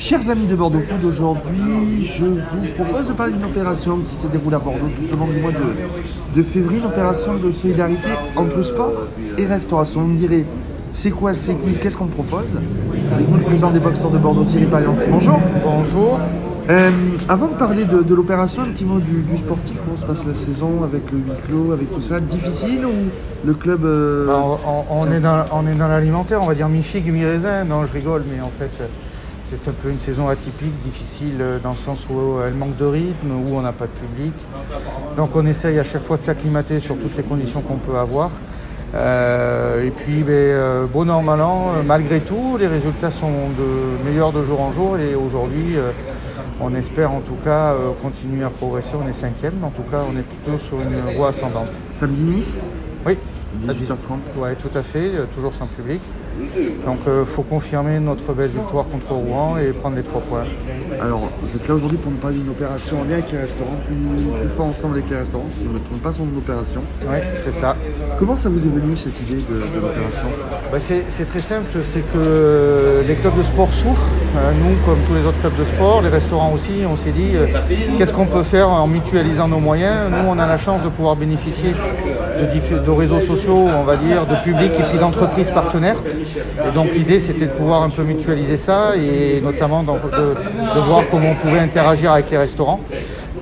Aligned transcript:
Chers 0.00 0.30
amis 0.30 0.46
de 0.46 0.56
Bordeaux 0.56 0.80
Food, 0.80 1.04
aujourd'hui 1.04 2.06
je 2.06 2.24
vous 2.24 2.66
propose 2.74 3.08
de 3.08 3.12
parler 3.12 3.34
d'une 3.34 3.44
opération 3.44 3.98
qui 3.98 4.16
se 4.16 4.26
déroule 4.28 4.54
à 4.54 4.58
Bordeaux 4.58 4.88
tout 4.96 5.14
au 5.14 5.18
long 5.18 5.26
du 5.26 5.38
mois 5.40 5.50
de, 5.52 6.38
de 6.38 6.42
février, 6.42 6.80
une 6.80 6.86
opération 6.86 7.34
de 7.36 7.52
solidarité 7.52 8.08
entre 8.34 8.62
sport 8.62 8.94
et 9.36 9.44
restauration. 9.44 10.00
On 10.00 10.04
me 10.04 10.16
dirait, 10.16 10.46
c'est 10.90 11.10
quoi, 11.10 11.34
c'est 11.34 11.52
qui, 11.52 11.74
qu'est-ce 11.74 11.98
qu'on 11.98 12.06
propose? 12.06 12.46
Avec 13.12 13.28
nous 13.28 13.36
le 13.36 13.42
président 13.42 13.70
des 13.72 13.78
boxeurs 13.78 14.10
de 14.10 14.16
Bordeaux, 14.16 14.44
Thierry 14.44 14.64
Parianti. 14.64 15.04
Bonjour 15.10 15.38
Bonjour. 15.62 16.18
Euh, 16.70 16.90
avant 17.28 17.48
de 17.48 17.54
parler 17.56 17.84
de, 17.84 18.02
de 18.02 18.14
l'opération, 18.14 18.62
un 18.62 18.68
petit 18.68 18.86
mot 18.86 19.00
du, 19.00 19.20
du 19.20 19.36
sportif, 19.36 19.76
comment 19.84 19.98
se 19.98 20.06
passe 20.06 20.26
la 20.26 20.34
saison 20.34 20.82
avec 20.82 21.12
le 21.12 21.18
huis 21.18 21.32
clos, 21.46 21.72
avec 21.72 21.94
tout 21.94 22.00
ça? 22.00 22.20
Difficile 22.20 22.86
ou 22.86 23.46
le 23.46 23.52
club... 23.52 23.84
euh, 23.84 24.28
Ben, 24.28 24.58
on, 24.90 25.12
est 25.12 25.20
dans, 25.20 25.44
on 25.52 25.66
est 25.66 25.74
dans 25.74 25.88
l'alimentaire, 25.88 26.42
on 26.42 26.46
va 26.46 26.54
dire 26.54 26.70
mi-figue, 26.70 27.12
mi-raisin. 27.12 27.64
Non, 27.64 27.84
je 27.86 27.92
rigole, 27.92 28.22
mais 28.32 28.40
en 28.40 28.50
fait, 28.58 28.70
c'est 29.50 29.68
un 29.68 29.72
peu 29.72 29.90
une 29.90 29.98
saison 29.98 30.28
atypique, 30.28 30.78
difficile 30.80 31.38
euh, 31.40 31.58
dans 31.58 31.70
le 31.70 31.76
sens 31.76 32.06
où 32.08 32.16
euh, 32.16 32.46
elle 32.46 32.54
manque 32.54 32.76
de 32.76 32.84
rythme, 32.84 33.32
où 33.32 33.56
on 33.56 33.62
n'a 33.62 33.72
pas 33.72 33.86
de 33.86 33.90
public. 33.90 34.32
Donc 35.16 35.34
on 35.34 35.44
essaye 35.44 35.78
à 35.78 35.84
chaque 35.84 36.04
fois 36.04 36.16
de 36.16 36.22
s'acclimater 36.22 36.78
sur 36.78 36.96
toutes 36.96 37.16
les 37.16 37.24
conditions 37.24 37.60
qu'on 37.60 37.78
peut 37.78 37.96
avoir. 37.96 38.30
Euh, 38.94 39.84
et 39.84 39.90
puis, 39.90 40.22
ben, 40.22 40.86
bon 40.92 41.08
an, 41.10 41.22
mal 41.22 41.40
an, 41.40 41.72
malgré 41.84 42.20
tout, 42.20 42.56
les 42.58 42.66
résultats 42.66 43.10
sont 43.10 43.48
de 43.58 44.08
meilleurs 44.08 44.32
de 44.32 44.42
jour 44.42 44.60
en 44.60 44.72
jour. 44.72 44.98
Et 44.98 45.14
aujourd'hui, 45.14 45.76
on 46.60 46.74
espère 46.74 47.12
en 47.12 47.20
tout 47.20 47.36
cas 47.44 47.76
continuer 48.02 48.44
à 48.44 48.50
progresser. 48.50 48.94
On 49.00 49.08
est 49.08 49.12
cinquième, 49.12 49.54
mais 49.60 49.66
en 49.66 49.70
tout 49.70 49.88
cas, 49.88 50.02
on 50.12 50.18
est 50.18 50.22
plutôt 50.22 50.58
sur 50.58 50.80
une 50.80 51.16
voie 51.16 51.28
ascendante. 51.28 51.70
Samedi 51.92 52.22
Nice, 52.22 52.68
Oui, 53.06 53.16
18h30. 53.60 54.38
Ouais, 54.38 54.56
tout 54.56 54.76
à 54.76 54.82
fait, 54.82 55.12
toujours 55.32 55.54
sans 55.54 55.66
public. 55.66 56.00
Donc 56.86 56.98
il 57.06 57.26
faut 57.26 57.42
confirmer 57.42 57.98
notre 58.00 58.32
belle 58.32 58.50
victoire 58.50 58.86
contre 58.88 59.12
Rouen 59.12 59.56
et 59.58 59.72
prendre 59.72 59.96
les 59.96 60.02
trois 60.02 60.20
points. 60.20 60.44
Alors, 61.00 61.30
vous 61.42 61.56
êtes 61.56 61.66
là 61.68 61.74
aujourd'hui 61.74 61.98
pour 61.98 62.10
nous 62.10 62.18
parler 62.18 62.36
d'une 62.36 62.50
opération 62.50 63.00
en 63.00 63.04
lien 63.04 63.14
avec 63.14 63.32
les 63.32 63.38
restaurants, 63.38 63.78
plus, 63.86 63.96
plus 63.96 64.48
fort 64.56 64.66
ensemble 64.66 64.98
avec 64.98 65.10
les 65.10 65.16
restaurants, 65.16 65.46
si 65.56 65.64
je 65.64 65.70
ne 65.70 65.78
trompe 65.78 66.02
pas, 66.02 66.12
son 66.12 66.24
opération. 66.36 66.82
Oui, 67.08 67.16
c'est 67.38 67.54
ça. 67.54 67.76
Comment 68.18 68.36
ça 68.36 68.48
vous 68.48 68.66
est 68.66 68.70
venu 68.70 68.96
cette 68.96 69.18
idée 69.22 69.36
de, 69.36 69.40
de 69.40 69.80
l'opération? 69.80 70.26
Bah, 70.70 70.78
c'est 70.80 71.24
très 71.28 71.38
simple, 71.38 71.78
c'est 71.82 72.04
que 72.12 73.02
les 73.06 73.14
clubs 73.14 73.36
de 73.36 73.42
sport 73.42 73.72
souffrent. 73.72 74.08
Euh, 74.36 74.52
nous, 74.52 74.76
comme 74.84 74.98
tous 75.08 75.14
les 75.14 75.24
autres 75.24 75.40
clubs 75.40 75.56
de 75.56 75.64
sport, 75.64 76.02
les 76.02 76.08
restaurants 76.08 76.52
aussi, 76.52 76.72
on 76.88 76.96
s'est 76.96 77.12
dit 77.12 77.30
euh, 77.34 77.46
qu'est-ce 77.98 78.12
qu'on 78.12 78.26
peut 78.26 78.42
faire 78.42 78.68
en 78.68 78.86
mutualisant 78.86 79.48
nos 79.48 79.58
moyens? 79.58 80.10
Nous, 80.10 80.28
on 80.28 80.38
a 80.38 80.46
la 80.46 80.58
chance 80.58 80.82
de 80.82 80.88
pouvoir 80.88 81.16
bénéficier 81.16 81.70
de, 81.70 82.78
de 82.84 82.90
réseaux 82.90 83.20
sociaux, 83.20 83.66
on 83.76 83.84
va 83.84 83.96
dire, 83.96 84.26
de 84.26 84.34
publics 84.44 84.72
et 84.78 84.82
puis 84.90 84.98
d'entreprises 84.98 85.50
partenaires. 85.50 85.96
Donc 86.74 86.94
l'idée, 86.94 87.20
c'était 87.20 87.46
de 87.46 87.50
pouvoir 87.50 87.82
un 87.82 87.90
peu 87.90 88.02
mutualiser 88.02 88.56
ça 88.56 88.94
et 88.96 89.40
notamment 89.40 89.82
de 89.82 90.80
voir 90.80 91.04
comment 91.10 91.30
on 91.30 91.34
pouvait 91.34 91.60
interagir 91.60 92.12
avec 92.12 92.30
les 92.30 92.38
restaurants. 92.38 92.80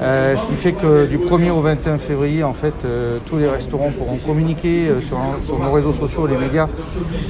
Euh, 0.00 0.36
ce 0.36 0.46
qui 0.46 0.54
fait 0.54 0.72
que 0.72 1.06
du 1.06 1.18
1er 1.18 1.50
au 1.50 1.60
21 1.60 1.98
février, 1.98 2.44
en 2.44 2.52
fait, 2.52 2.74
euh, 2.84 3.18
tous 3.26 3.36
les 3.36 3.48
restaurants 3.48 3.90
pourront 3.90 4.16
communiquer 4.16 4.88
euh, 4.88 5.00
sur, 5.00 5.58
nos 5.58 5.72
réseaux 5.72 5.92
sociaux, 5.92 6.28
les 6.28 6.36
médias, 6.36 6.68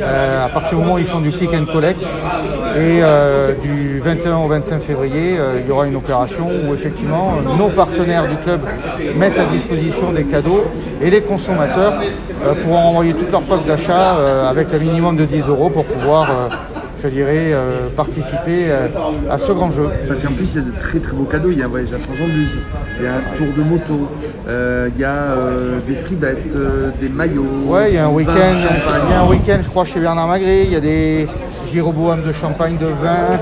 à 0.02 0.48
partir 0.50 0.76
du 0.76 0.84
moment 0.84 0.96
où 0.96 0.98
ils 0.98 1.06
font 1.06 1.20
du 1.20 1.30
click 1.30 1.50
and 1.54 1.64
collect. 1.72 2.00
Et 2.76 3.00
du 3.62 4.00
21 4.00 4.36
au 4.38 4.48
25 4.48 4.80
février, 4.80 5.36
il 5.60 5.68
y 5.68 5.72
aura 5.72 5.86
une 5.86 5.96
opération 5.96 6.48
où 6.48 6.74
effectivement 6.74 7.38
nos 7.56 7.68
partenaires 7.68 8.28
du 8.28 8.36
club 8.36 8.60
mettent 9.16 9.38
à 9.38 9.46
disposition 9.46 10.12
des 10.12 10.24
cadeaux 10.24 10.64
et 11.02 11.10
les 11.10 11.22
consommateurs 11.22 11.94
pourront 12.62 12.78
envoyer 12.78 13.14
toutes 13.14 13.32
leurs 13.32 13.42
preuves 13.42 13.66
d'achat 13.66 14.48
avec 14.48 14.68
un 14.72 14.78
minimum 14.78 15.16
de 15.16 15.24
10 15.24 15.48
euros 15.48 15.70
pour 15.70 15.84
pouvoir, 15.84 16.30
je 17.02 17.08
dirais, 17.08 17.50
euh, 17.52 17.88
participer 17.94 18.66
euh, 18.70 18.88
à 19.30 19.38
ce 19.38 19.52
grand 19.52 19.70
jeu. 19.70 19.88
Parce 20.06 20.22
qu'en 20.22 20.32
plus, 20.32 20.48
il 20.54 20.56
y 20.56 20.58
a 20.58 20.62
de 20.62 20.78
très 20.78 20.98
très 20.98 21.12
beaux 21.12 21.24
cadeaux. 21.24 21.50
Il 21.50 21.58
y 21.58 21.62
a 21.62 21.66
un 21.66 21.68
voyage 21.68 21.92
à 21.92 21.98
Saint-Jean-de-Luz, 21.98 22.58
il 22.98 23.04
y 23.04 23.08
a 23.08 23.14
un 23.14 23.36
tour 23.36 23.46
de 23.56 23.62
moto, 23.62 24.08
euh, 24.48 24.88
il 24.94 25.00
y 25.00 25.04
a 25.04 25.12
euh, 25.12 25.78
des 25.86 25.94
fribettes, 25.94 26.52
des 27.00 27.08
maillots. 27.08 27.46
Ouais, 27.66 27.92
il 27.92 27.94
y 27.94 27.98
a 27.98 28.06
un 28.06 28.10
week-end, 28.10 28.32
il 28.34 29.10
y 29.10 29.14
a 29.14 29.20
un 29.22 29.28
week-end, 29.28 29.58
je 29.62 29.68
crois, 29.68 29.84
chez 29.84 30.00
Bernard 30.00 30.28
Magré. 30.28 30.64
Il 30.64 30.72
y 30.72 30.76
a 30.76 30.80
des 30.80 31.26
gyroboams 31.70 32.22
de 32.26 32.32
champagne, 32.32 32.76
de 32.78 32.86
vin. 32.86 33.38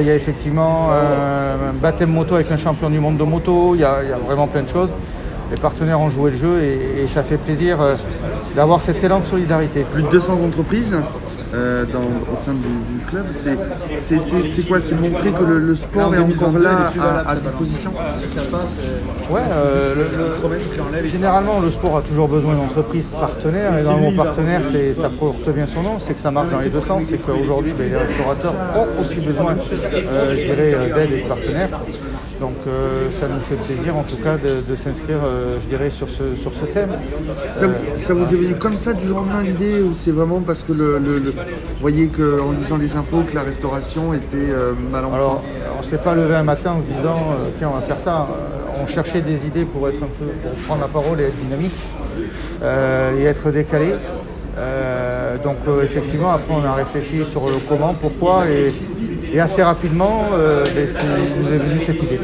Il 0.00 0.06
y 0.06 0.10
a 0.10 0.14
effectivement 0.14 0.90
un 0.92 1.72
baptême 1.72 2.10
moto 2.10 2.34
avec 2.36 2.50
un 2.50 2.56
champion 2.56 2.90
du 2.90 3.00
monde 3.00 3.16
de 3.16 3.24
moto. 3.24 3.74
Il 3.74 3.80
y 3.80 3.84
a, 3.84 4.02
il 4.02 4.10
y 4.10 4.12
a 4.12 4.18
vraiment 4.18 4.46
plein 4.46 4.62
de 4.62 4.68
choses. 4.68 4.90
Les 5.50 5.56
partenaires 5.56 6.00
ont 6.00 6.10
joué 6.10 6.30
le 6.30 6.36
jeu 6.36 6.62
et, 6.62 7.02
et 7.02 7.06
ça 7.06 7.22
fait 7.22 7.38
plaisir 7.38 7.80
euh, 7.80 7.94
d'avoir 8.54 8.82
cet 8.82 9.02
élan 9.02 9.20
de 9.20 9.24
solidarité. 9.24 9.86
Plus 9.90 10.02
de 10.02 10.08
200 10.08 10.38
entreprises 10.44 10.94
euh, 11.54 11.84
dans- 11.92 12.00
au 12.32 12.36
sein 12.44 12.52
du, 12.52 12.98
du 12.98 13.04
club. 13.06 13.24
C'est- 13.32 13.56
C'est 14.00 14.18
c'est- 14.20 14.46
c'est 14.46 14.62
quoi? 14.68 14.80
C'est 14.80 14.94
montrer 14.94 15.30
que 15.30 15.44
le, 15.44 15.58
le 15.58 15.76
sport 15.76 16.14
est 16.14 16.18
encore 16.18 16.58
là 16.58 16.70
à, 17.00 17.30
à 17.30 17.36
disposition. 17.36 17.90
Ouais, 19.30 19.40
euh, 19.52 19.94
le- 19.94 21.00
le- 21.02 21.06
généralement 21.06 21.60
le 21.60 21.70
sport 21.70 21.96
a 21.98 22.02
toujours 22.02 22.28
besoin 22.28 22.54
d'entreprises 22.54 23.08
partenaires 23.08 23.78
et 23.78 23.82
dans 23.84 23.96
le 23.96 24.02
mot 24.02 24.12
partenaire, 24.24 24.62
ça 24.94 25.10
porte 25.10 25.48
bien 25.50 25.66
son 25.66 25.82
nom, 25.82 25.98
c'est 25.98 26.14
que 26.14 26.20
ça 26.20 26.30
marche 26.30 26.50
dans 26.50 26.58
les 26.60 26.68
deux 26.70 26.80
sens, 26.80 27.04
c'est 27.04 27.18
qu'aujourd'hui 27.18 27.72
ben, 27.76 27.88
les 27.90 27.96
restaurateurs 27.96 28.54
ont 28.76 29.00
aussi 29.00 29.16
besoin, 29.16 29.54
euh, 29.54 30.34
je 30.34 30.44
dirais, 30.44 30.74
euh, 30.74 30.94
d'aide 30.94 31.12
et 31.12 31.22
de 31.22 31.28
partenaires. 31.28 31.68
Donc 32.40 32.54
euh, 32.68 33.10
ça 33.10 33.26
nous 33.26 33.40
fait 33.40 33.56
plaisir 33.56 33.96
en 33.96 34.04
tout 34.04 34.16
cas 34.16 34.36
de, 34.36 34.60
de 34.68 34.76
s'inscrire, 34.76 35.18
euh, 35.24 35.58
je 35.60 35.66
dirais, 35.66 35.90
sur 35.90 36.08
ce, 36.08 36.36
sur 36.40 36.52
ce 36.52 36.66
thème. 36.66 36.90
ça, 37.50 37.66
ça 37.96 38.14
vous 38.14 38.32
est 38.32 38.36
venu 38.36 38.54
comme 38.54 38.76
ça 38.76 38.92
du 38.92 39.06
jour 39.08 39.16
au 39.18 39.20
lendemain 39.22 39.42
l'idée 39.42 39.80
ou 39.82 39.92
c'est 39.94 40.12
vraiment 40.12 40.40
parce 40.40 40.62
que 40.62 40.72
le, 40.72 40.98
le- 40.98 41.18
le- 41.18 41.30
vous 41.32 41.80
voyez 41.80 42.06
qu'en 42.06 42.52
lisant 42.52 42.76
les 42.76 42.94
infos 42.94 43.22
que 43.28 43.34
la 43.34 43.42
restauration 43.42 44.14
était 44.14 44.36
euh, 44.52 44.72
mal 44.92 45.04
en 45.04 45.14
Alors, 45.14 45.42
on 45.74 45.78
ne 45.78 45.82
s'est 45.82 45.98
pas 45.98 46.14
levé 46.14 46.36
un 46.36 46.44
matin 46.44 46.72
en 46.78 46.80
se 46.80 46.84
disant 46.86 47.18
tiens, 47.58 47.70
on 47.72 47.76
va 47.76 47.80
faire 47.82 47.98
ça. 48.00 48.28
On 48.80 48.86
cherchait 48.86 49.20
des 49.20 49.44
idées 49.44 49.64
pour 49.64 49.88
être 49.88 49.96
un 50.00 50.06
peu, 50.06 50.26
pour 50.42 50.52
prendre 50.66 50.82
la 50.82 50.86
parole 50.86 51.20
et 51.20 51.24
être 51.24 51.36
dynamique 51.44 51.74
et 52.62 53.24
être 53.24 53.50
décalé. 53.50 53.94
Donc, 55.42 55.56
effectivement, 55.82 56.30
après, 56.30 56.54
on 56.54 56.64
a 56.64 56.74
réfléchi 56.74 57.24
sur 57.24 57.46
le 57.48 57.56
comment, 57.68 57.94
pourquoi, 57.94 58.46
et, 58.48 58.72
et 59.32 59.40
assez 59.40 59.62
rapidement, 59.62 60.26
euh, 60.34 60.64
ben, 60.74 60.86
nous 61.42 61.52
est 61.54 61.58
venu 61.58 61.80
cette 61.84 62.02
idée. 62.02 62.20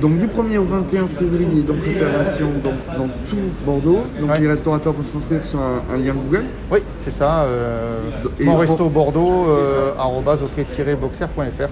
Donc 0.00 0.18
du 0.18 0.26
1er 0.26 0.58
au 0.58 0.64
21 0.64 1.06
février, 1.08 1.62
donc 1.66 1.76
l'opération 1.86 2.48
dans, 2.62 2.98
dans 2.98 3.08
tout 3.30 3.36
Bordeaux. 3.64 4.02
Donc 4.20 4.30
Ouais. 4.30 4.40
les 4.40 4.48
restaurateurs 4.48 4.92
peuvent 4.92 5.10
s'inscrire 5.10 5.42
sur 5.42 5.58
un, 5.58 5.82
un 5.94 5.96
lien 5.96 6.12
Google. 6.12 6.44
Oui, 6.70 6.80
c'est 6.96 7.12
ça. 7.12 7.44
Euh, 7.44 8.00
Et 8.38 8.44
mon 8.44 8.56
resto 8.58 8.88
Bordeaux, 8.90 9.46
euh, 9.48 9.92
ok-boxer.fr. 9.98 11.68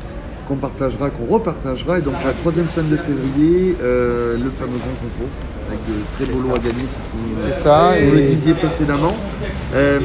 qu'on 0.49 0.57
partagera, 0.57 1.11
qu'on 1.11 1.33
repartagera. 1.35 1.99
Et 1.99 2.01
donc 2.03 2.15
la 2.25 2.33
troisième 2.33 2.67
semaine 2.67 2.93
de 2.93 2.97
février, 2.97 3.77
euh, 3.83 4.35
le 4.35 4.51
fameux 4.51 4.79
grand 4.79 4.97
concours 5.01 5.29
avec 5.69 5.81
de 5.87 5.95
très 6.17 6.33
beaux 6.33 6.41
lots 6.49 6.55
à 6.55 6.59
gagner, 6.59 6.73
c'est 6.89 7.03
ce 7.03 7.09
que 7.09 7.17
vous, 7.17 7.47
C'est 7.47 7.63
ça, 7.63 7.93
vous 8.07 8.13
le 8.15 8.23
disiez 8.23 8.55
précédemment. 8.55 9.15
Euh, 9.75 10.01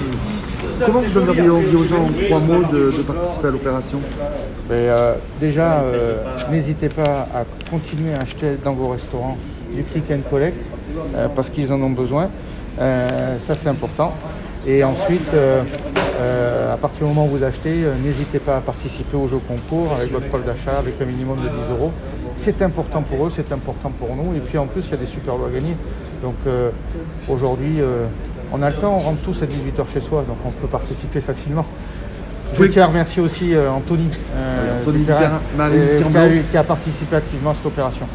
comment 0.85 1.01
vous 1.01 1.19
donneriez 1.19 1.49
envie 1.49 1.75
aux 1.75 1.83
gens 1.83 2.03
en 2.03 2.25
trois 2.25 2.39
mots 2.39 2.63
de, 2.71 2.91
participer 3.03 3.47
à 3.47 3.51
l'opération 3.51 3.99
euh, 4.71 5.15
déjà, 5.39 5.81
euh, 5.81 6.17
n'hésitez 6.51 6.89
pas 6.89 7.27
à 7.33 7.43
continuer 7.69 8.13
à 8.13 8.21
acheter 8.21 8.57
dans 8.63 8.73
vos 8.73 8.89
restaurants 8.89 9.37
du 9.73 9.83
click 9.83 10.11
and 10.11 10.29
collect 10.29 10.67
euh, 11.15 11.27
parce 11.35 11.49
qu'ils 11.49 11.71
en 11.73 11.81
ont 11.81 11.91
besoin. 11.91 12.29
Ça, 12.77 13.55
c'est 13.55 13.67
important. 13.67 14.13
Et 14.65 14.83
ensuite, 14.83 15.33
à 16.71 16.77
partir 16.77 17.07
du 17.07 17.13
moment 17.13 17.25
où 17.25 17.37
vous 17.37 17.43
achetez, 17.43 17.83
n'hésitez 18.03 18.39
pas 18.39 18.57
à 18.57 18.61
participer 18.61 19.17
au 19.17 19.27
jeu 19.27 19.39
concours 19.45 19.93
avec 19.97 20.11
votre 20.13 20.27
preuve 20.27 20.45
d'achat 20.45 20.77
avec 20.77 21.01
un 21.01 21.05
minimum 21.05 21.39
de 21.39 21.49
10 21.49 21.71
euros. 21.71 21.91
C'est 22.37 22.61
important 22.61 23.01
pour 23.01 23.25
eux, 23.25 23.31
c'est 23.35 23.51
important 23.51 23.91
pour 23.91 24.15
nous. 24.15 24.33
Et 24.33 24.39
puis 24.39 24.57
en 24.57 24.67
plus, 24.67 24.85
il 24.85 24.91
y 24.91 24.93
a 24.93 24.97
des 24.97 25.05
super 25.05 25.35
lots 25.35 25.45
à 25.45 25.49
gagner. 25.49 25.75
Donc 26.21 26.35
aujourd'hui, 27.27 27.81
on 28.51 28.61
a 28.61 28.69
le 28.69 28.75
temps, 28.75 28.95
on 28.95 28.99
rentre 28.99 29.21
tous 29.21 29.41
à 29.43 29.45
18h 29.45 29.91
chez 29.91 29.99
soi, 29.99 30.23
donc 30.27 30.37
on 30.45 30.51
peut 30.51 30.67
participer 30.67 31.21
facilement. 31.21 31.65
Je 32.57 32.65
tiens 32.65 32.83
à 32.83 32.87
remercier 32.87 33.21
aussi 33.21 33.53
euh, 33.53 33.69
Anthony, 33.69 34.09
euh, 34.35 34.81
Anthony 34.81 35.05
qui, 35.05 35.11
a, 35.11 35.39
Tirmont. 35.97 36.43
qui 36.49 36.57
a 36.57 36.63
participé 36.63 37.15
activement 37.15 37.51
à 37.51 37.53
cette 37.55 37.65
opération. 37.65 38.07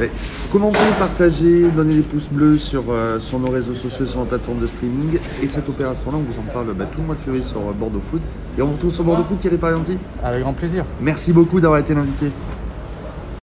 Ouais. 0.00 0.10
Commentez, 0.50 0.78
partagez, 0.98 1.68
donnez 1.68 1.96
des 1.96 2.00
pouces 2.02 2.28
bleus 2.28 2.56
sur, 2.56 2.84
euh, 2.88 3.20
sur 3.20 3.38
nos 3.38 3.50
réseaux 3.50 3.74
sociaux, 3.74 4.06
sur 4.06 4.20
nos 4.20 4.24
plateformes 4.24 4.60
de 4.60 4.66
streaming. 4.66 5.18
Et 5.42 5.46
cette 5.46 5.68
opération-là, 5.68 6.16
on 6.16 6.32
vous 6.32 6.38
en 6.38 6.52
parle 6.52 6.74
bah, 6.74 6.86
tout 6.90 7.02
le 7.02 7.06
mois 7.06 7.14
de 7.14 7.20
février 7.20 7.44
sur 7.44 7.60
Bordeaux 7.74 8.00
Foot. 8.00 8.22
Et 8.58 8.62
on 8.62 8.66
vous 8.66 8.72
retrouve 8.72 8.92
sur 8.92 9.04
Bordeaux 9.04 9.24
Foot, 9.24 9.38
Thierry 9.38 9.58
Parianti. 9.58 9.98
Avec 10.22 10.42
grand 10.42 10.54
plaisir. 10.54 10.84
Merci 11.00 11.32
beaucoup 11.32 11.60
d'avoir 11.60 11.78
été 11.78 11.94
l'invité. 11.94 12.26